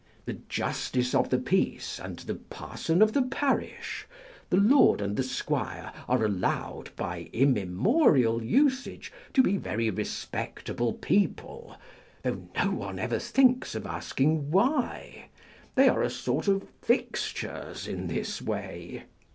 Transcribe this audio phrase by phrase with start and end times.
[0.25, 4.07] The Justice of the Peace, and the Parson of the parish,
[4.49, 10.99] the Lord and the Squire, are allowed, by immemorial usage, to be very re spectable
[10.99, 11.75] people,
[12.23, 15.25] though no one ever thinks of asking why.
[15.75, 19.03] They are a sort of fixtures in this way.